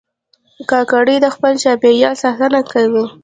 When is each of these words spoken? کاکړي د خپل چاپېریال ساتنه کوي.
کاکړي 0.71 1.15
د 1.21 1.27
خپل 1.35 1.53
چاپېریال 1.63 2.15
ساتنه 2.23 2.59
کوي. 2.71 3.05